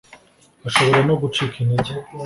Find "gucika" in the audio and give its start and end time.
1.21-1.55